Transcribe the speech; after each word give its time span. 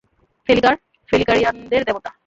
ফেলিগার, 0.49 0.75
ফেলিগারিয়ানদের 1.09 1.81
দেবতা। 1.85 2.11